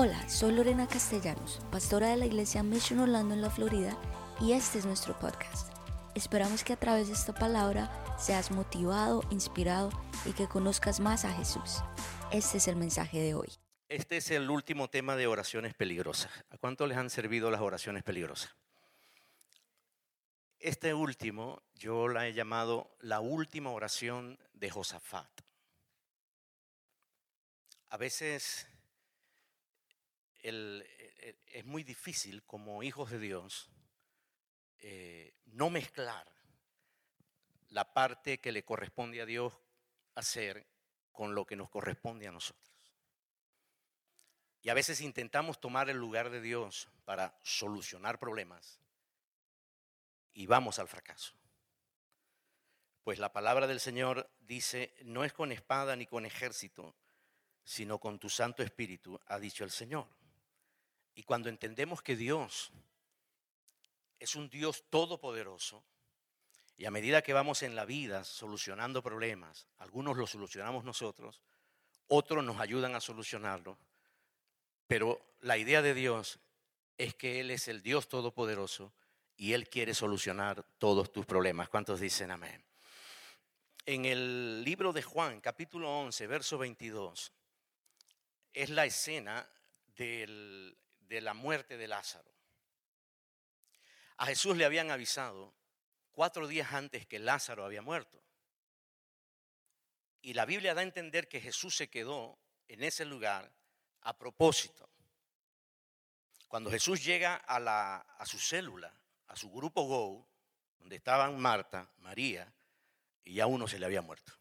[0.00, 4.00] Hola, soy Lorena Castellanos, pastora de la iglesia Mission Orlando en la Florida,
[4.40, 5.72] y este es nuestro podcast.
[6.14, 9.90] Esperamos que a través de esta palabra seas motivado, inspirado
[10.24, 11.82] y que conozcas más a Jesús.
[12.30, 13.48] Este es el mensaje de hoy.
[13.88, 16.30] Este es el último tema de oraciones peligrosas.
[16.50, 18.54] ¿A cuánto les han servido las oraciones peligrosas?
[20.60, 25.40] Este último yo la he llamado la última oración de Josafat.
[27.88, 28.68] A veces
[30.42, 33.70] es muy difícil como hijos de Dios
[34.80, 36.30] eh, no mezclar
[37.70, 39.52] la parte que le corresponde a Dios
[40.14, 40.66] hacer
[41.10, 42.72] con lo que nos corresponde a nosotros.
[44.62, 48.80] Y a veces intentamos tomar el lugar de Dios para solucionar problemas
[50.32, 51.34] y vamos al fracaso.
[53.02, 56.94] Pues la palabra del Señor dice, no es con espada ni con ejército,
[57.64, 60.08] sino con tu Santo Espíritu, ha dicho el Señor.
[61.18, 62.70] Y cuando entendemos que Dios
[64.20, 65.82] es un Dios todopoderoso,
[66.76, 71.42] y a medida que vamos en la vida solucionando problemas, algunos los solucionamos nosotros,
[72.06, 73.76] otros nos ayudan a solucionarlo,
[74.86, 76.38] pero la idea de Dios
[76.96, 78.92] es que Él es el Dios todopoderoso
[79.36, 81.68] y Él quiere solucionar todos tus problemas.
[81.68, 82.62] ¿Cuántos dicen amén?
[83.86, 87.32] En el libro de Juan, capítulo 11, verso 22,
[88.52, 89.44] es la escena
[89.96, 90.78] del
[91.08, 92.30] de la muerte de Lázaro.
[94.18, 95.54] A Jesús le habían avisado
[96.12, 98.22] cuatro días antes que Lázaro había muerto.
[100.20, 103.52] Y la Biblia da a entender que Jesús se quedó en ese lugar
[104.02, 104.88] a propósito.
[106.48, 108.92] Cuando Jesús llega a, la, a su célula,
[109.28, 110.28] a su grupo Go,
[110.78, 112.52] donde estaban Marta, María,
[113.24, 114.32] y ya uno se le había muerto.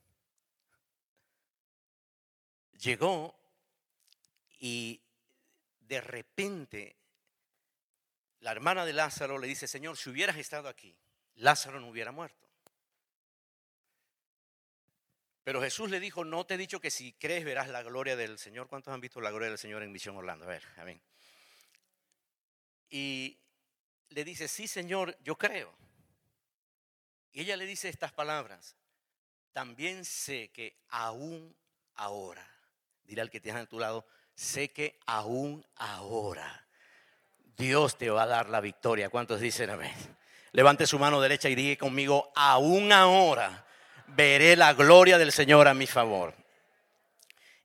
[2.79, 3.37] Llegó
[4.59, 5.02] y
[5.88, 6.95] de repente
[8.41, 10.95] la hermana de Lázaro le dice, Señor, si hubieras estado aquí,
[11.35, 12.48] Lázaro no hubiera muerto.
[15.43, 18.37] Pero Jesús le dijo, no te he dicho que si crees verás la gloria del
[18.37, 18.67] Señor.
[18.67, 20.43] ¿Cuántos han visto la gloria del Señor en Misión Orlando?
[20.43, 21.02] A ver, amén.
[22.89, 23.39] Y
[24.09, 25.73] le dice, sí, Señor, yo creo.
[27.31, 28.75] Y ella le dice estas palabras,
[29.54, 31.55] también sé que aún
[31.95, 32.45] ahora,
[33.05, 34.05] dirá el que tienes a tu lado,
[34.37, 36.67] sé que aún ahora
[37.58, 39.09] Dios te va a dar la victoria.
[39.09, 39.95] ¿Cuántos dicen amén?
[40.52, 43.65] Levante su mano derecha y diga conmigo, aún ahora
[44.08, 46.36] veré la gloria del Señor a mi favor.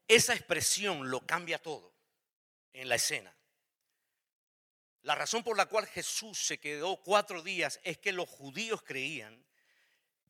[0.08, 1.92] Esa expresión lo cambia todo
[2.72, 3.34] en la escena.
[5.02, 9.44] La razón por la cual Jesús se quedó cuatro días es que los judíos creían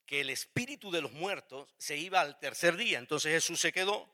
[0.06, 2.98] que el espíritu de los muertos se iba al tercer día.
[2.98, 4.12] Entonces Jesús se quedó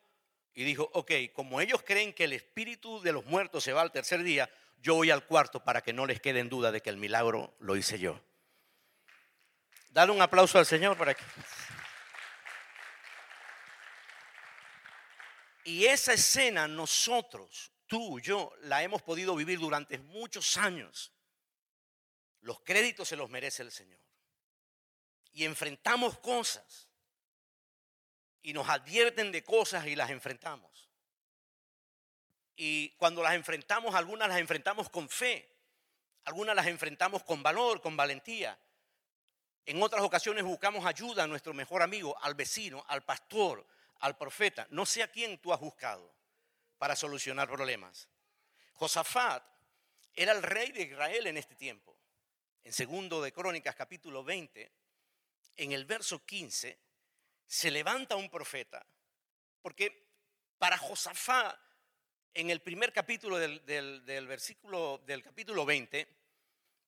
[0.55, 3.93] y dijo, ok, como ellos creen que el espíritu de los muertos se va al
[3.93, 4.51] tercer día,
[4.81, 7.55] yo voy al cuarto para que no les quede en duda de que el milagro
[7.61, 8.21] lo hice yo.
[9.91, 11.25] Dale un aplauso al Señor para que...
[15.65, 21.13] Y esa escena nosotros, tú, yo, la hemos podido vivir durante muchos años.
[22.41, 24.01] Los créditos se los merece el Señor.
[25.33, 26.88] Y enfrentamos cosas
[28.43, 30.89] y nos advierten de cosas y las enfrentamos.
[32.57, 35.49] Y cuando las enfrentamos, algunas las enfrentamos con fe,
[36.25, 38.59] algunas las enfrentamos con valor, con valentía.
[39.65, 43.67] En otras ocasiones buscamos ayuda a nuestro mejor amigo, al vecino, al pastor,
[44.01, 44.67] al profeta.
[44.71, 46.13] No sé a quién tú has buscado
[46.79, 48.09] para solucionar problemas.
[48.73, 49.45] Josafat
[50.15, 51.97] era el rey de Israel en este tiempo.
[52.65, 54.73] En segundo de Crónicas capítulo 20,
[55.57, 56.79] en el verso 15,
[57.49, 58.87] se levanta un profeta,
[59.63, 60.07] porque
[60.59, 61.59] para Josafá,
[62.35, 66.07] en el primer capítulo del, del, versículo del capítulo 20,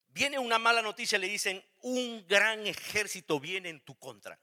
[0.08, 4.38] viene una mala noticia, le dicen, un gran ejército viene en tu contra.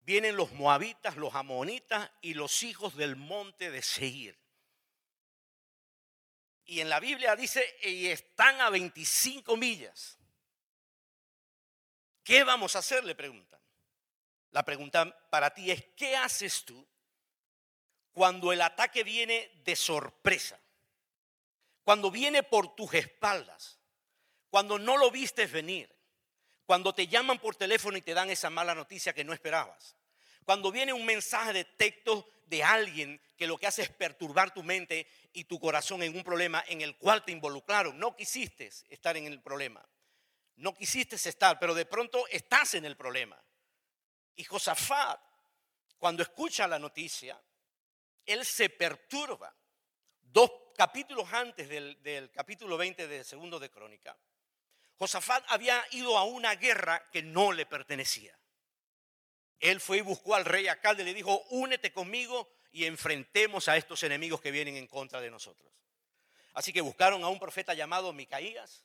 [0.00, 4.36] Vienen los moabitas, los amonitas y los hijos del monte de Seir.
[6.64, 10.18] Y en la Biblia dice, y están a 25 millas.
[12.24, 13.04] ¿Qué vamos a hacer?
[13.04, 13.58] Le preguntan.
[14.50, 16.86] La pregunta para ti es, ¿qué haces tú
[18.12, 20.58] cuando el ataque viene de sorpresa?
[21.84, 23.78] Cuando viene por tus espaldas,
[24.50, 25.94] cuando no lo vistes venir,
[26.66, 29.96] cuando te llaman por teléfono y te dan esa mala noticia que no esperabas,
[30.44, 34.62] cuando viene un mensaje de texto de alguien que lo que hace es perturbar tu
[34.62, 39.16] mente y tu corazón en un problema en el cual te involucraron, no quisiste estar
[39.16, 39.86] en el problema,
[40.56, 43.38] no quisiste estar, pero de pronto estás en el problema.
[44.38, 45.20] Y Josafat,
[45.98, 47.40] cuando escucha la noticia,
[48.24, 49.52] él se perturba.
[50.20, 54.16] dos capítulos antes del, capítulo 20 de Segundo de Crónica,
[54.96, 58.38] Josafat había ido a una guerra que no le pertenecía.
[59.58, 63.76] Él fue y buscó al rey Acab y le dijo, únete conmigo y enfrentemos a
[63.76, 65.72] estos enemigos que vienen en contra de nosotros.
[66.54, 68.84] Así que buscaron a un profeta llamado Micaías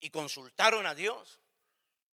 [0.00, 1.40] y consultaron a Dios.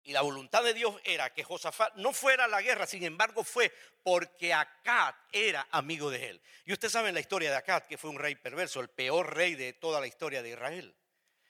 [0.06, 3.44] Y la voluntad de Dios era que Josafat no fuera a la guerra, sin embargo
[3.44, 3.74] fue
[4.04, 6.42] porque Acab era amigo de él.
[6.63, 9.56] Y ustedes saben la historia de Acab, que fue un rey perverso, el peor rey
[9.56, 10.96] de toda la historia de Israel.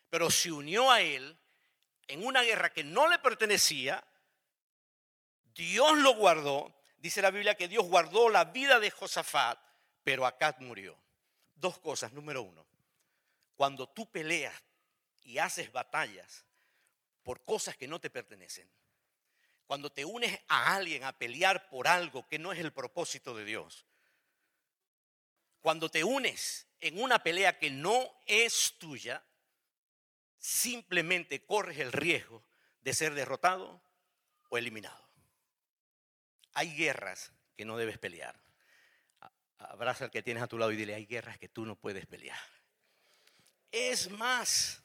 [0.10, 1.38] Pero se unió a él
[2.08, 4.02] en una guerra que no le pertenecía,
[5.54, 6.74] Dios lo guardó.
[6.96, 9.60] Dice la Biblia que Dios guardó la vida de Josafat,
[10.02, 10.98] pero Acab murió.
[11.56, 12.14] Dos cosas.
[12.14, 12.66] Número uno,
[13.58, 14.56] cuando tú peleas
[15.24, 16.46] y haces batallas
[17.26, 18.70] por cosas que no te pertenecen,
[19.66, 23.44] cuando te unes a alguien a pelear por algo que no es el propósito de
[23.44, 23.88] Dios,
[25.60, 29.24] cuando te unes en una pelea que no es tuya,
[30.38, 32.44] simplemente corres el riesgo
[32.82, 33.82] de ser derrotado
[34.50, 35.10] o eliminado.
[36.54, 38.40] Hay guerras que no debes pelear.
[39.58, 42.06] Abraza al que tienes a tu lado y dile, hay guerras que tú no puedes
[42.06, 42.38] pelear.
[43.72, 44.84] Es más,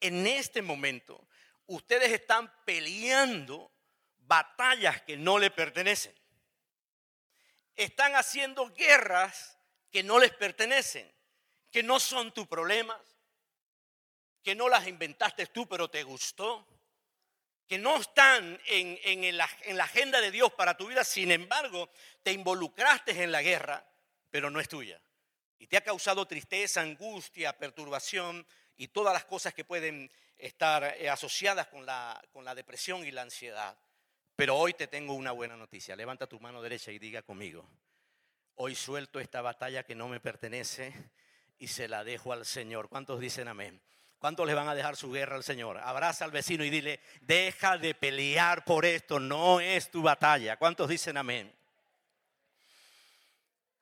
[0.00, 1.28] en este momento
[1.66, 3.72] ustedes están peleando
[4.18, 6.14] batallas que no le pertenecen.
[7.74, 9.58] Están haciendo guerras
[9.90, 11.10] que no les pertenecen,
[11.70, 13.00] que no son tu problema,
[14.42, 16.66] que no las inventaste tú, pero te gustó,
[17.66, 21.30] que no están en, en, la, en, la, agenda de Dios para tu vida, sin
[21.30, 21.90] embargo,
[22.22, 23.84] te involucraste en la guerra,
[24.30, 25.00] pero no es tuya.
[25.58, 28.46] Y te ha causado tristeza, angustia, perturbación
[28.76, 33.10] y todas las cosas que pueden estar eh, asociadas con la, con la depresión y
[33.10, 33.76] la ansiedad.
[34.36, 35.94] Pero hoy te tengo una buena noticia.
[35.94, 37.68] Levanta tu mano derecha y diga conmigo,
[38.56, 40.92] hoy suelto esta batalla que no me pertenece
[41.58, 42.88] y se la dejo al Señor.
[42.88, 43.80] ¿Cuántos dicen amén?
[44.18, 45.78] ¿Cuántos le van a dejar su guerra al Señor?
[45.78, 50.56] Abraza al vecino y dile, deja de pelear por esto, no es tu batalla.
[50.56, 51.54] ¿Cuántos dicen amén?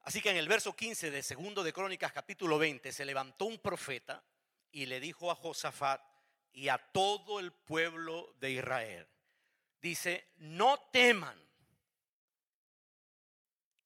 [0.02, 3.58] Así que en el verso 15 de segundo de Crónicas capítulo 20 se levantó un
[3.60, 4.22] profeta
[4.72, 6.02] y le dijo a Josafat
[6.52, 9.08] y a todo el pueblo de Israel,
[9.80, 11.38] dice, no teman,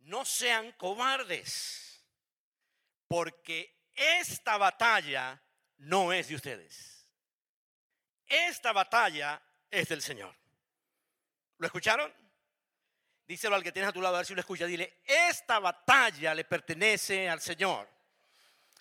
[0.01, 2.05] no sean cobardes,
[3.09, 5.41] porque esta batalla
[5.79, 7.07] no es de ustedes.
[8.27, 9.41] Esta batalla
[9.71, 10.35] es del Señor.
[11.59, 12.13] ¿Lo escucharon?
[13.27, 14.67] Díselo al que tienes a tu lado a ver si lo escucha.
[14.67, 17.89] Dile, esta batalla le pertenece al Señor.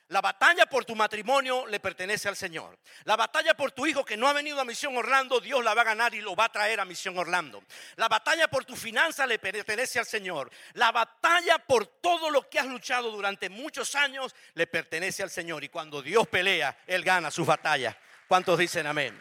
[0.10, 2.78] La batalla por tu matrimonio le pertenece al Señor.
[3.06, 5.82] La batalla por tu hijo que no ha venido a Misión Orlando, Dios la va
[5.82, 7.64] a ganar y lo va a traer a Misión Orlando.
[7.96, 10.52] La batalla por tu finanza le pertenece al Señor.
[10.74, 15.64] La batalla por todo lo que has luchado durante muchos años le pertenece al Señor.
[15.64, 17.96] Y cuando Dios pelea, Él gana sus batallas.
[18.28, 19.18] ¿Cuántos dicen amén?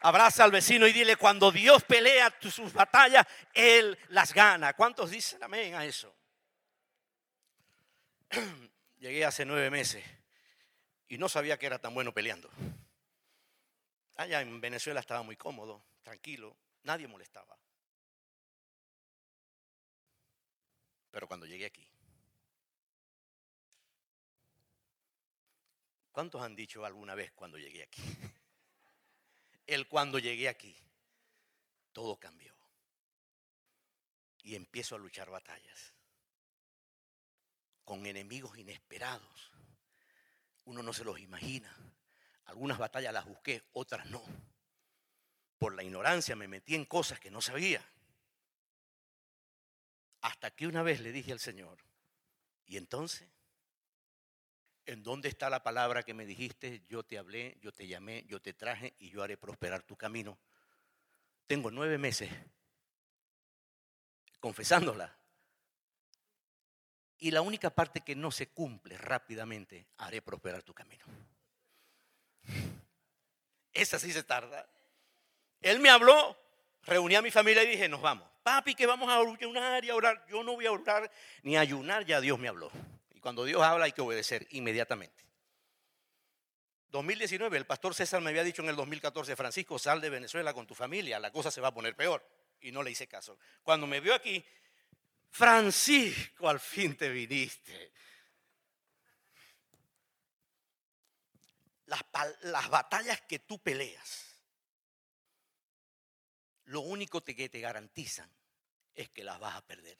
[0.00, 4.74] Abraza al vecino y dile, cuando Dios pelea sus batallas, Él las gana.
[4.74, 6.14] ¿Cuántos dicen amén a eso?
[9.04, 10.02] Llegué hace nueve meses
[11.08, 12.48] y no sabía que era tan bueno peleando.
[14.16, 17.54] Allá en Venezuela estaba muy cómodo, tranquilo, nadie molestaba.
[21.10, 21.86] Pero cuando llegué aquí,
[26.10, 28.02] ¿cuántos han dicho alguna vez cuando llegué aquí?
[29.66, 30.74] El cuando llegué aquí,
[31.92, 32.54] todo cambió.
[34.44, 35.93] Y empiezo a luchar batallas
[37.84, 39.52] con enemigos inesperados.
[40.64, 41.74] Uno no se los imagina.
[42.46, 44.22] Algunas batallas las busqué, otras no.
[45.58, 47.86] Por la ignorancia me metí en cosas que no sabía.
[50.22, 51.78] Hasta que una vez le dije al Señor,
[52.66, 53.28] ¿y entonces?
[54.86, 56.82] ¿En dónde está la palabra que me dijiste?
[56.88, 60.38] Yo te hablé, yo te llamé, yo te traje y yo haré prosperar tu camino.
[61.46, 62.30] Tengo nueve meses
[64.40, 65.16] confesándola.
[67.18, 71.04] Y la única parte que no se cumple rápidamente, haré prosperar tu camino.
[73.72, 74.66] Esa sí se tarda.
[75.60, 76.36] Él me habló,
[76.82, 78.28] reuní a mi familia y dije, nos vamos.
[78.42, 80.24] Papi, que vamos a ayunar y a orar.
[80.28, 81.10] Yo no voy a orar
[81.42, 82.70] ni a ayunar, ya Dios me habló.
[83.14, 85.24] Y cuando Dios habla hay que obedecer inmediatamente.
[86.90, 90.66] 2019, el pastor César me había dicho en el 2014, Francisco, sal de Venezuela con
[90.66, 92.24] tu familia, la cosa se va a poner peor.
[92.60, 93.36] Y no le hice caso.
[93.62, 94.44] Cuando me vio aquí,
[95.34, 97.92] Francisco, al fin te viniste.
[101.86, 102.04] Las,
[102.42, 104.38] las batallas que tú peleas,
[106.66, 108.30] lo único que te garantizan
[108.94, 109.98] es que las vas a perder.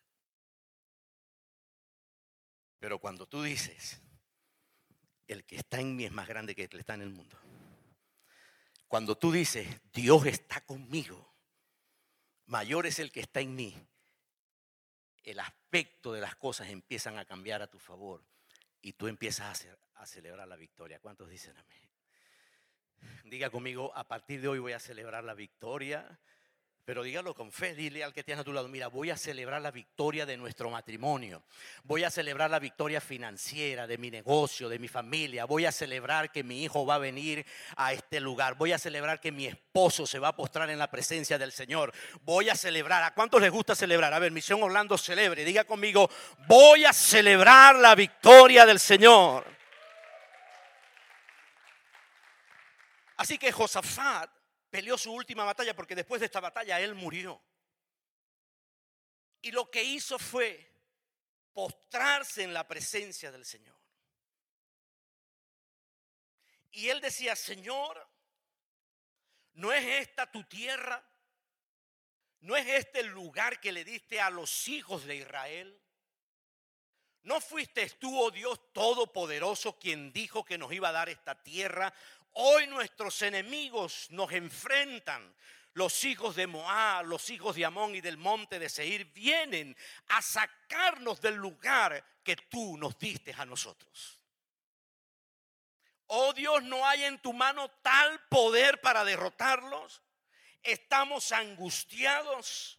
[2.79, 4.01] Pero cuando tú dices,
[5.27, 7.37] el que está en mí es más grande que el que está en el mundo.
[8.87, 11.35] Cuando tú dices, Dios está conmigo,
[12.47, 13.77] mayor es el que está en mí,
[15.25, 18.23] el aspecto de las cosas empiezan a cambiar a tu favor
[18.83, 21.01] y tú empiezas a, celebrar la victoria.
[21.01, 21.91] ¿Cuántos dicen amén?
[23.25, 26.21] Diga conmigo, a partir de hoy voy a celebrar la victoria
[26.85, 29.63] pero dígalo con fe, dile al que tienes a tu lado, mira, voy a celebrar
[29.63, 31.43] la victoria de nuestro matrimonio,
[31.85, 36.31] voy a celebrar la victoria financiera de mi negocio, de mi familia, voy a celebrar
[36.31, 40.07] que mi hijo va a venir a este lugar, voy a celebrar que mi esposo
[40.07, 43.51] se va a postrar en la presencia del Señor, voy a celebrar, ¿a cuántos les
[43.51, 44.13] gusta celebrar?
[44.13, 46.11] A ver, Misión Orlando celebre, diga conmigo,
[46.47, 49.45] voy a celebrar la victoria del Señor.
[53.17, 54.34] Así que Josafat
[54.75, 57.41] peleó su última batalla porque después de esta batalla él murió.
[59.41, 60.69] Y lo que hizo fue
[61.53, 63.79] postrarse en la presencia del Señor.
[66.73, 68.05] Y él decía, Señor,
[69.53, 71.09] ¿no es esta tu tierra?
[72.41, 75.81] ¿No es este el lugar que le diste a los hijos de Israel?
[77.23, 81.95] ¿No fuiste tú, oh Dios Todopoderoso, quien dijo que nos iba a dar esta tierra
[82.35, 85.35] Hoy nuestros enemigos nos enfrentan.
[85.73, 89.77] Los hijos de Moab, los hijos de Amón y del monte de Seir vienen
[90.09, 94.21] a sacarnos del lugar que tú nos diste a nosotros.
[96.07, 100.01] Oh Dios, no hay en tu mano tal poder para derrotarlos.
[100.63, 102.79] Estamos angustiados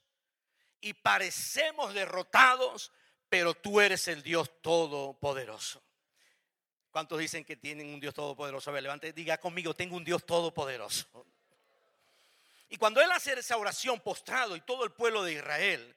[0.79, 2.91] y parecemos derrotados,
[3.27, 5.84] pero tú eres el Dios todopoderoso.
[6.95, 8.69] ¿Cuántos dicen que tienen un Dios todopoderoso?
[8.69, 11.25] A ver, levante, diga conmigo, tengo un Dios todopoderoso.
[12.69, 15.93] Y cuando él hace esa oración postrado y todo el pueblo de Israel,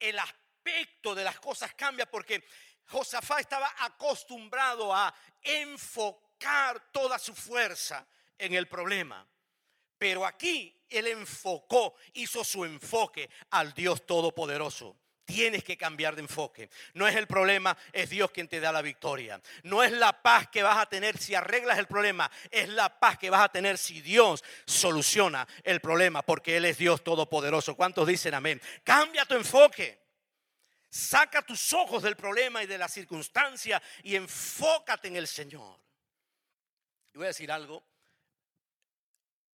[0.00, 2.42] el aspecto de las cosas cambia porque
[2.86, 8.06] Josafá estaba acostumbrado a enfocar toda su fuerza
[8.38, 9.28] en el problema.
[9.98, 14.96] Pero aquí él enfocó, hizo su enfoque al Dios Todopoderoso.
[15.24, 16.68] Tienes que cambiar de enfoque.
[16.92, 19.40] No es el problema, es Dios quien te da la victoria.
[19.62, 23.16] No es la paz que vas a tener si arreglas el problema, es la paz
[23.18, 27.74] que vas a tener si Dios soluciona el problema, porque Él es Dios todopoderoso.
[27.74, 28.60] ¿Cuántos dicen amén?
[28.82, 30.02] Cambia tu enfoque.
[30.90, 35.80] Saca tus ojos del problema y de la circunstancia y enfócate en el Señor.
[37.14, 37.82] Y voy a decir algo.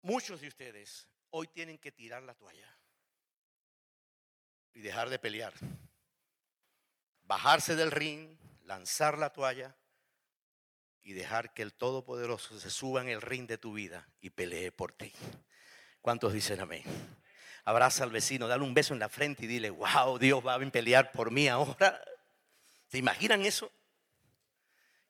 [0.02, 2.79] Muchos de ustedes hoy tienen que tirar la toalla
[4.74, 5.52] y dejar de pelear.
[7.22, 9.76] Bajarse del ring, lanzar la toalla
[11.02, 14.72] y dejar que el Todopoderoso se suba en el ring de tu vida y pelee
[14.72, 15.12] por ti.
[16.00, 16.82] ¿Cuántos dicen amén?
[17.64, 20.70] Abraza al vecino, dale un beso en la frente y dile, wow, Dios va a
[20.70, 22.02] pelear por mí ahora.
[22.88, 23.70] ¿Se imaginan eso?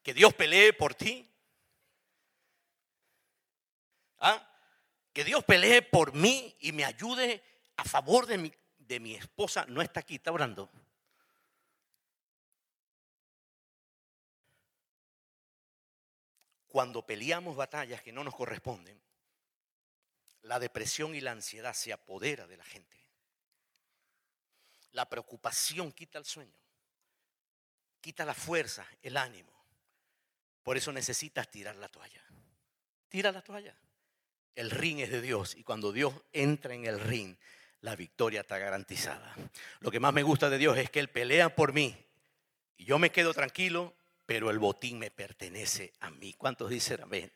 [0.02, 1.30] Que Dios pelee por ti.
[4.18, 4.46] ¿Ah?
[5.12, 7.42] Que Dios pelee por mí y me ayude
[7.76, 8.52] a favor de mi
[8.90, 10.68] de mi esposa no está aquí, está orando.
[16.66, 19.00] Cuando peleamos batallas que no nos corresponden,
[20.42, 22.96] la depresión y la ansiedad se apodera de la gente.
[24.90, 26.58] La preocupación quita el sueño,
[28.00, 29.52] quita la fuerza, el ánimo.
[30.64, 32.24] Por eso necesitas tirar la toalla.
[33.08, 33.76] Tira la toalla.
[34.56, 37.36] El ring es de Dios y cuando Dios entra en el ring,
[37.80, 39.34] la victoria está garantizada.
[39.80, 41.96] Lo que más me gusta de Dios es que Él pelea por mí
[42.76, 43.94] y yo me quedo tranquilo,
[44.26, 46.34] pero el botín me pertenece a mí.
[46.34, 47.32] ¿Cuántos dicen amén?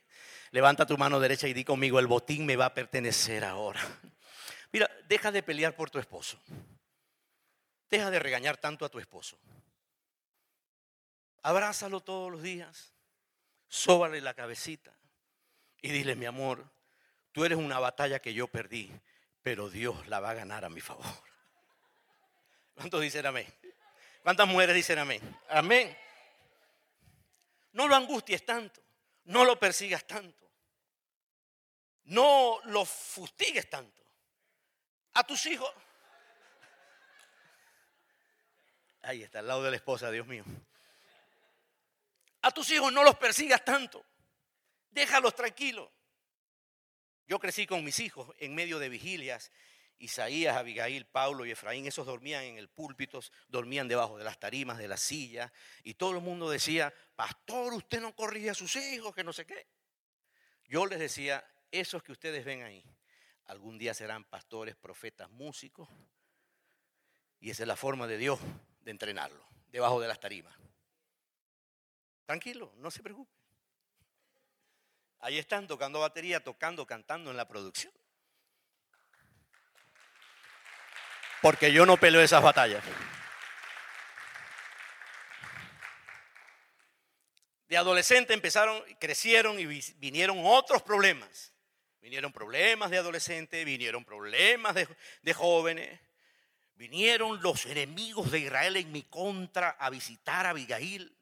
[0.51, 3.81] Levanta tu mano derecha y di conmigo, el botín me va a pertenecer ahora.
[4.73, 6.41] Mira, deja de pelear por tu esposo.
[7.91, 9.39] Deja de regañar tanto a tu esposo.
[11.43, 12.95] Abrázalo todos los días.
[13.69, 14.93] Sóbale la cabecita
[15.83, 16.65] y dile, mi amor,
[17.33, 18.91] tú eres una batalla que yo perdí,
[19.45, 21.05] pero Dios la va a ganar a mi favor.
[22.75, 23.47] ¿Cuántos dicen amén?
[24.23, 25.21] ¿Cuántas mujeres dicen amén?
[25.51, 25.97] Amén.
[27.73, 28.81] No lo angusties tanto,
[29.25, 30.51] no lo persigas tanto,
[32.05, 34.03] no lo fustigues tanto.
[35.13, 35.71] A tus hijos,
[39.03, 40.45] ahí está, al lado de la esposa, Dios mío.
[42.41, 44.03] A tus hijos no los persigas tanto,
[44.91, 45.91] déjalos tranquilos.
[47.27, 49.51] Yo crecí con mis hijos en medio de vigilias.
[49.99, 54.77] Isaías, Abigail, Paulo y Efraín, esos dormían en el púlpito, dormían debajo de las tarimas,
[54.77, 55.53] de las sillas,
[55.83, 59.47] y todo el mundo decía, pastor, usted no corrige a sus hijos, que no sé
[59.47, 59.69] qué.
[60.67, 62.85] Yo les decía, esos que ustedes ven ahí,
[63.47, 65.89] algún día serán pastores, profetas, músicos,
[67.39, 68.41] y esa es la forma de Dios
[68.81, 70.55] de entrenarlo, debajo de las tarimas.
[72.27, 73.44] Tranquilo, no se preocupe.
[75.25, 77.91] Ahí están tocando batería, tocando, cantando en la producción.
[81.41, 82.85] Porque yo no peleo esas batallas.
[87.69, 89.65] De adolescente empezaron, crecieron y
[89.97, 91.55] vinieron otros problemas.
[92.03, 96.01] Vinieron problemas de adolescente, vinieron problemas de, jóvenes,
[96.75, 101.17] vinieron los enemigos de Israel en mi contra a visitar a Abigail.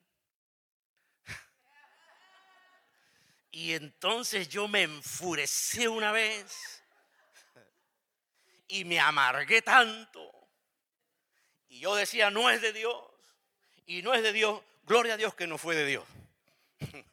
[3.52, 6.82] Y entonces yo me enfurecí una vez
[8.66, 10.32] y me amargué tanto.
[11.68, 12.96] Y yo decía, no es de Dios.
[13.86, 14.62] Y no es de Dios.
[14.84, 16.04] Gloria a Dios que no fue de Dios.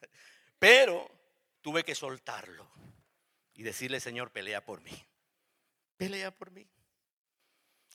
[0.60, 1.12] Pero
[1.62, 2.69] tuve que soltarlo
[3.53, 5.05] y decirle, Señor, pelea por mí.
[5.98, 6.65] Pelea por mí.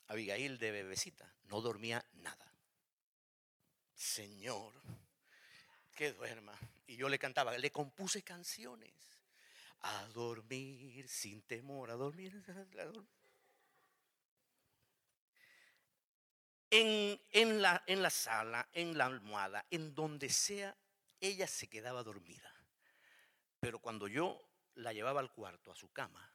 [0.07, 2.53] Abigail de bebecita no dormía nada.
[3.95, 4.73] Señor,
[5.95, 6.57] que duerma.
[6.87, 8.93] Y yo le cantaba, le compuse canciones.
[9.81, 12.33] A dormir sin temor, a dormir.
[16.69, 20.75] En, en, la, en la sala, en la almohada, en donde sea,
[21.19, 22.51] ella se quedaba dormida.
[23.59, 24.41] Pero cuando yo
[24.75, 26.31] la llevaba al cuarto, a su cama.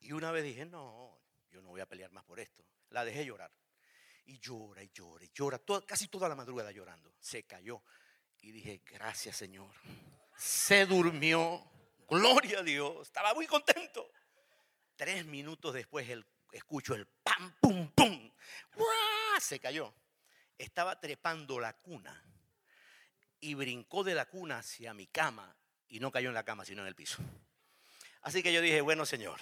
[0.00, 1.18] Y una vez dije, no,
[1.50, 2.64] yo no voy a pelear más por esto.
[2.90, 3.50] La dejé llorar.
[4.28, 7.14] Y llora y llora y llora, casi toda la madrugada llorando.
[7.18, 7.82] Se cayó.
[8.40, 9.70] Y dije, gracias Señor.
[10.36, 11.64] Se durmió.
[12.08, 13.08] Gloria a Dios.
[13.08, 14.12] Estaba muy contento.
[14.96, 18.30] Tres minutos después el, escucho el pam, pum, pum.
[19.40, 19.94] Se cayó.
[20.58, 22.22] Estaba trepando la cuna
[23.40, 25.56] y brincó de la cuna hacia mi cama
[25.88, 27.18] y no cayó en la cama, sino en el piso.
[28.22, 29.40] Así que yo dije, bueno, Señor,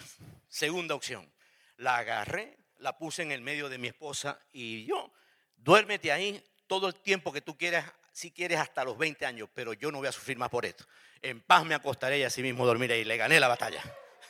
[0.49, 1.33] segunda opción.
[1.77, 5.13] La agarré, la puse en el medio de mi esposa y yo,
[5.57, 9.73] duérmete ahí todo el tiempo que tú quieras, si quieres hasta los 20 años, pero
[9.73, 10.85] yo no voy a sufrir más por esto.
[11.23, 13.83] En paz me acostaré y así mismo dormiré y le gané la batalla.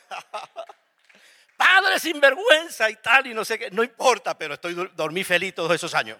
[1.57, 5.55] Padre sin vergüenza y tal y no sé qué, no importa, pero estoy dormí feliz
[5.55, 6.19] todos esos años.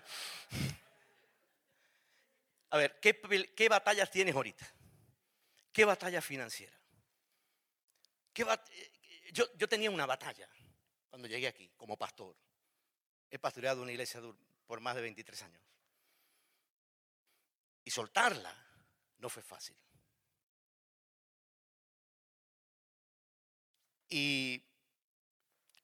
[2.71, 4.67] A ver, ¿qué, batallas tienes ahorita?
[5.71, 6.73] ¿Qué batalla financiera?
[9.31, 10.47] yo, yo tenía una batalla
[11.09, 12.35] cuando llegué aquí como pastor.
[13.29, 14.21] He pastoreado una iglesia
[14.65, 15.61] por más de 23 años.
[17.83, 18.55] Y soltarla
[19.19, 19.75] no fue fácil.
[24.09, 24.63] Y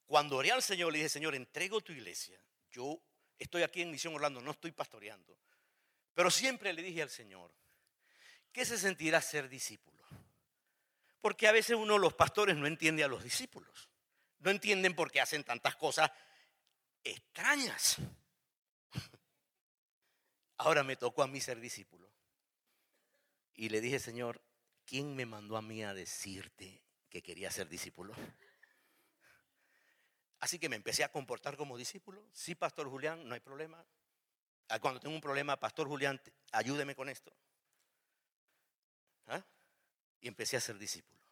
[0.05, 2.39] cuando oré al Señor, le dije, Señor, entrego tu iglesia.
[2.71, 3.01] Yo
[3.37, 5.37] estoy aquí en Misión Orlando, no estoy pastoreando.
[6.13, 7.53] Pero siempre le dije al Señor,
[8.51, 10.03] ¿qué se sentirá ser discípulo?
[11.19, 13.89] Porque a veces uno, los pastores, no entiende a los discípulos.
[14.43, 16.11] No entienden por qué hacen tantas cosas
[17.01, 17.95] extrañas.
[20.57, 22.11] Ahora me tocó a mí ser discípulo.
[23.53, 24.41] Y le dije, Señor,
[24.83, 28.13] ¿quién me mandó a mí a decirte que quería ser discípulo?
[30.39, 32.27] Así que me empecé a comportar como discípulo.
[32.33, 33.85] Sí, Pastor Julián, no hay problema.
[34.67, 37.33] Ah, cuando tengo un problema, Pastor Julián, ayúdeme con esto.
[39.27, 39.41] ¿Ah?
[40.19, 41.22] Y empecé a ser discípulo.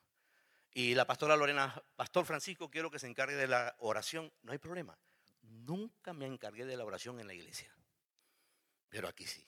[0.74, 4.32] Y la pastora Lorena, Pastor Francisco, quiero que se encargue de la oración.
[4.44, 4.98] No hay problema.
[5.42, 7.76] Nunca me encargué de la oración en la iglesia.
[8.90, 9.46] Pero aquí sí.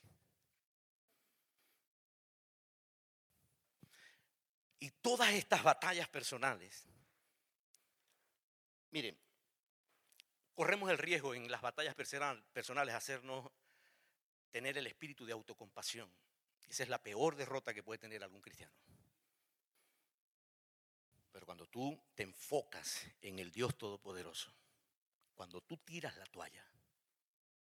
[4.79, 6.89] Y todas estas batallas personales,
[8.91, 9.17] miren,
[10.53, 13.49] corremos el riesgo en las batallas personales hacernos
[14.51, 16.13] tener el espíritu de autocompasión.
[16.67, 18.73] Esa es la peor derrota que puede tener algún cristiano.
[21.33, 24.53] Pero cuando tú te enfocas en el Dios Todopoderoso,
[25.33, 26.63] cuando tú tiras la toalla,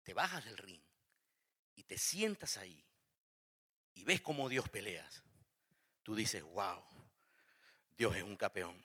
[0.01, 0.81] te bajas del ring
[1.75, 2.81] y te sientas ahí
[3.93, 5.23] y ves cómo Dios peleas,
[6.03, 6.81] tú dices, wow,
[7.97, 8.81] Dios es un campeón.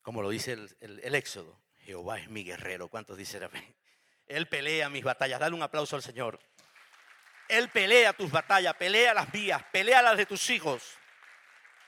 [0.00, 2.86] Como lo dice el, Éxodo, Jehová es mi guerrero.
[2.86, 3.50] ¿Cuántos dicen
[4.28, 5.40] Él pelea mis batallas.
[5.40, 6.38] Dale un aplauso al Señor.
[7.48, 10.96] Él pelea tus batallas, pelea las vías, pelea las de tus hijos.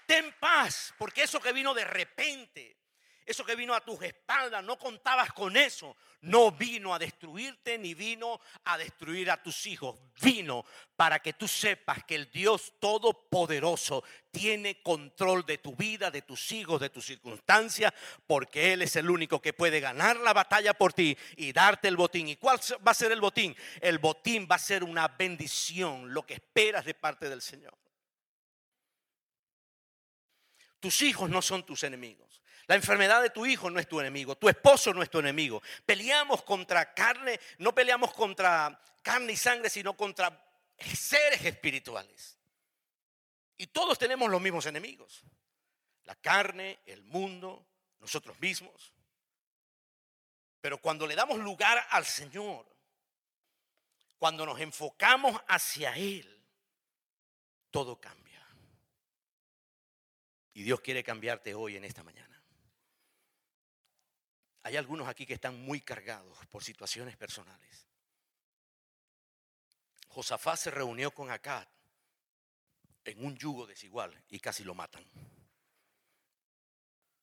[0.09, 2.79] Ten paz, porque eso que vino de repente,
[3.27, 5.95] eso que vino a tus espaldas, no contabas con eso.
[6.23, 10.01] No vino a destruirte ni vino a destruir a tus hijos.
[10.23, 10.65] Vino
[10.97, 16.53] para que tú sepas que el Dios Todopoderoso tiene control de tu vida, de tus
[16.53, 17.93] hijos, de tus circunstancias,
[18.27, 21.99] porque Él es el único que puede ganar la batalla por ti y darte el
[21.99, 22.29] botín.
[22.29, 23.55] ¿Y cuál va a ser el botín?
[23.83, 27.77] El botín va a ser una bendición, lo que esperas de parte del Señor.
[30.81, 32.43] Tus hijos no son tus enemigos.
[32.67, 35.63] La enfermedad de tu hijo no es tu enemigo, tu esposo no es tu enemigo.
[35.87, 40.47] Peleamos contra carne, no peleamos contra carne y sangre, sino contra
[40.79, 42.39] seres espirituales.
[43.57, 45.23] Y todos tenemos los mismos enemigos.
[46.05, 47.67] La carne, el mundo,
[48.01, 48.93] nosotros mismos.
[50.61, 52.67] Pero cuando le damos lugar al Señor,
[54.19, 56.45] cuando nos enfocamos hacia Él,
[57.71, 58.28] todo cambia.
[60.59, 62.43] Y Dios quiere cambiarte hoy en esta mañana.
[64.65, 67.87] Hay algunos aquí que están muy cargados por situaciones personales.
[70.09, 71.65] Josafat se reunió con Acad
[73.05, 75.05] en un yugo desigual y casi lo matan.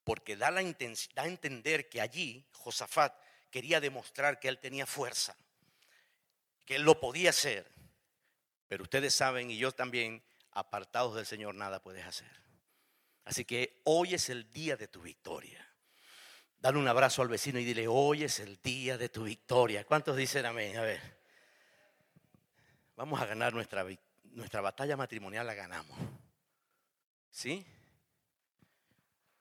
[0.05, 3.13] Porque da, la da a entender que allí Josafat
[3.51, 5.35] quería demostrar que él tenía fuerza,
[6.63, 7.69] que él lo podía hacer.
[8.69, 12.44] Pero ustedes saben, y yo también, apartados del Señor nada puedes hacer.
[13.25, 15.67] Así que hoy es el día de tu victoria.
[16.59, 19.83] Dale un abrazo al vecino y dile, hoy es el día de tu victoria.
[19.83, 20.77] ¿Cuántos dicen amén?
[20.77, 21.01] A ver.
[22.95, 23.85] Vamos a ganar nuestra,
[24.25, 25.97] nuestra batalla matrimonial, la ganamos.
[27.31, 27.65] ¿Sí?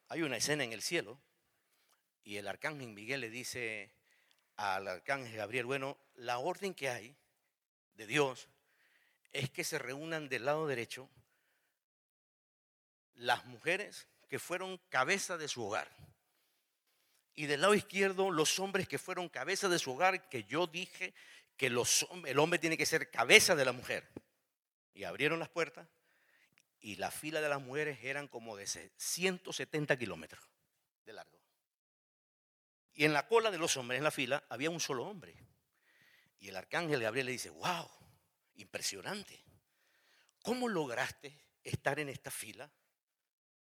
[0.08, 1.20] Hay una escena en el cielo
[2.24, 3.94] y el arcángel Miguel le dice
[4.56, 7.14] al arcángel Gabriel, bueno, la orden que hay
[7.94, 8.48] de Dios
[9.32, 11.10] es que se reúnan del lado derecho
[13.14, 15.90] las mujeres que fueron cabeza de su hogar.
[17.34, 21.14] Y del lado izquierdo los hombres que fueron cabeza de su hogar, que yo dije
[21.56, 24.08] que el hombre tiene que ser cabeza de la mujer.
[24.92, 25.88] Y abrieron las puertas
[26.84, 30.44] y la fila de las mujeres eran como de 170 kilómetros
[31.06, 31.40] de largo.
[32.92, 35.34] Y en la cola de los hombres, en la fila, había un solo hombre.
[36.38, 37.88] Y el arcángel Gabriel le dice, wow,
[38.56, 39.42] impresionante.
[40.42, 42.70] ¿Cómo lograste estar en esta fila?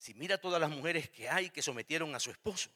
[0.06, 2.70] Si mira todas las mujeres que hay que sometieron a su esposo.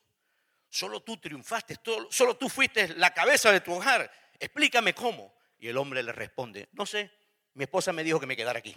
[0.67, 1.75] Solo tú triunfaste,
[2.09, 4.11] solo tú fuiste la cabeza de tu hogar.
[4.39, 5.31] Explícame cómo.
[5.59, 7.11] Y el hombre le responde, no sé,
[7.53, 8.73] mi esposa me dijo que me quedara aquí.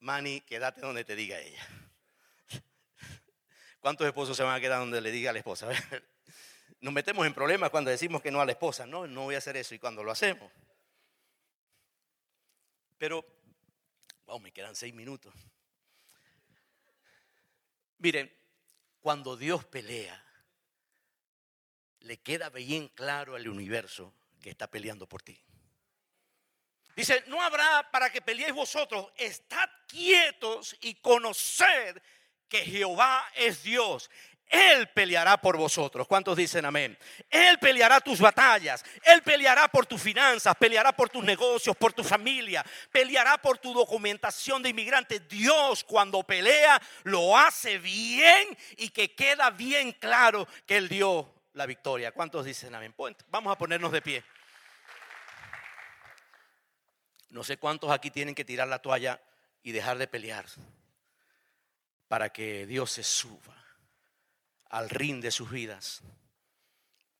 [0.00, 1.68] Manny, quédate donde te diga ella.
[3.78, 5.68] ¿Cuántos esposos se van a quedar donde le diga a la esposa?
[6.80, 8.86] Nos metemos en problemas cuando decimos que no a la esposa.
[8.86, 9.74] No, no voy a hacer eso.
[9.74, 10.50] Y cuando lo hacemos.
[13.04, 13.22] Pero,
[14.24, 15.34] wow, me quedan seis minutos.
[17.98, 18.34] Miren,
[19.02, 20.24] cuando Dios pelea,
[22.00, 25.38] le queda bien claro al universo que está peleando por ti.
[26.96, 32.00] Dice, no habrá para que peleéis vosotros, estad quietos y conoced
[32.48, 34.10] que Jehová es Dios.
[34.48, 36.06] Él peleará por vosotros.
[36.06, 36.96] ¿Cuántos dicen amén?
[37.30, 38.84] Él peleará tus batallas.
[39.02, 43.72] Él peleará por tus finanzas, peleará por tus negocios, por tu familia, peleará por tu
[43.72, 45.20] documentación de inmigrante.
[45.20, 51.66] Dios cuando pelea lo hace bien y que queda bien claro que Él dio la
[51.66, 52.12] victoria.
[52.12, 52.94] ¿Cuántos dicen amén?
[53.28, 54.24] Vamos a ponernos de pie.
[57.30, 59.20] No sé cuántos aquí tienen que tirar la toalla
[59.62, 60.46] y dejar de pelear
[62.06, 63.54] para que Dios se suba
[64.74, 66.02] al ring de sus vidas.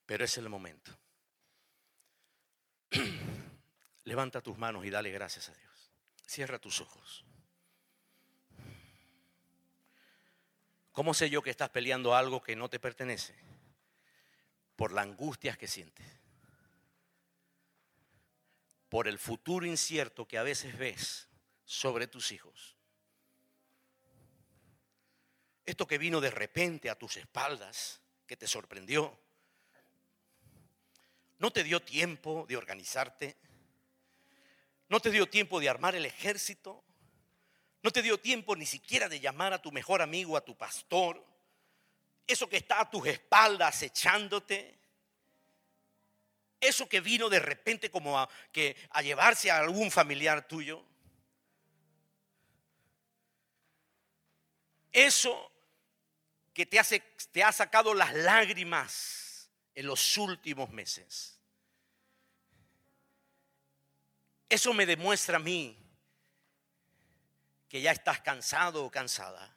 [0.06, 0.90] Pero es el momento.
[4.04, 5.92] Levanta tus manos y dale gracias a Dios.
[6.26, 7.24] Cierra tus ojos.
[10.90, 13.36] ¿Cómo sé yo que estás peleando algo que no te pertenece?
[14.74, 16.06] Por las angustias que sientes.
[18.88, 21.28] Por el futuro incierto que a veces ves
[21.64, 22.73] sobre tus hijos.
[25.66, 29.18] Esto que vino de repente a tus espaldas, que te sorprendió,
[31.38, 33.36] no te dio tiempo de organizarte,
[34.88, 36.84] no te dio tiempo de armar el ejército,
[37.82, 41.24] no te dio tiempo ni siquiera de llamar a tu mejor amigo, a tu pastor,
[42.26, 44.78] eso que está a tus espaldas echándote,
[46.60, 50.82] eso que vino de repente como a, que, a llevarse a algún familiar tuyo.
[54.90, 55.52] Eso
[56.54, 57.00] que te, hace,
[57.32, 61.40] te ha sacado las lágrimas en los últimos meses.
[64.48, 65.76] Eso me demuestra a mí
[67.68, 69.52] que ya estás cansado o cansada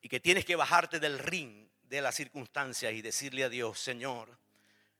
[0.00, 4.36] y que tienes que bajarte del ring de las circunstancias y decirle a Dios, Señor,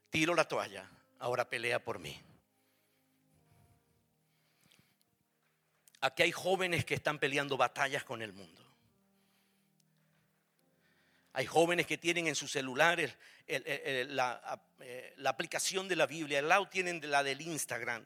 [0.08, 2.22] tiro la toalla, ahora pelea por mí.
[6.00, 8.61] Aquí hay jóvenes que están peleando batallas con el mundo.
[11.34, 13.16] Hay jóvenes que tienen en sus celulares
[13.46, 18.04] la, eh, la, aplicación de la Biblia, al lado tienen la del Instagram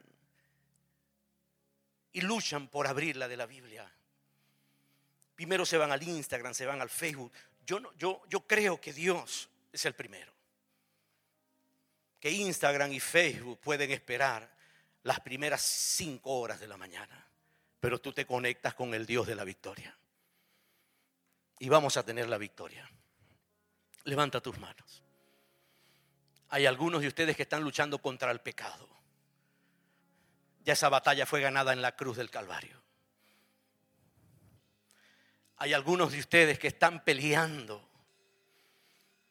[2.13, 3.91] y luchan por abrir la de la Biblia.
[5.35, 7.31] Primero se van al Instagram, se van al Facebook.
[7.65, 10.33] Yo, no, yo, yo creo que Dios es el primero.
[12.19, 14.49] que Instagram y Facebook pueden esperar
[15.03, 17.27] las primeras cinco horas de la mañana,
[17.79, 19.95] pero tú te conectas con el Dios de la victoria.
[21.59, 22.89] Y vamos a tener la victoria.
[24.07, 25.03] Levanta tus manos.
[26.47, 28.87] Hay algunos de ustedes que están luchando contra el pecado.
[30.63, 32.81] Ya esa batalla fue ganada en la cruz del Calvario.
[35.57, 37.85] Hay algunos de ustedes que están peleando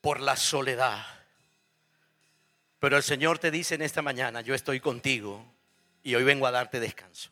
[0.03, 1.07] por la soledad.
[2.79, 5.43] Pero el Señor te dice en esta mañana, yo estoy contigo
[6.03, 7.31] y hoy vengo a darte descanso.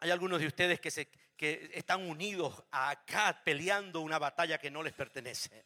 [0.00, 1.08] Hay algunos de ustedes que, se,
[1.40, 5.64] que están unidos acá peleando una batalla que no les pertenece.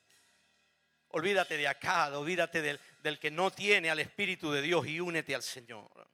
[1.08, 5.42] Olvídate de acá, olvídate del, que no tiene al Espíritu de Dios y únete al
[5.42, 6.08] Señor.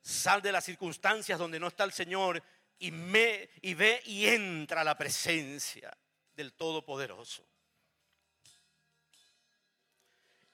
[0.00, 2.40] Sal de las circunstancias donde no está el Señor
[2.78, 5.92] y, y ve y entra a la presencia
[6.36, 7.44] del Todopoderoso.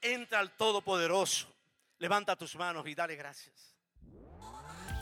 [0.00, 1.54] Entra al Todopoderoso.
[1.98, 3.73] Levanta tus manos y dale gracias.